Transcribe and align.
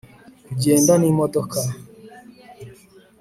kugenda 0.45 0.93
n' 0.97 1.07
imodoka 1.11 1.57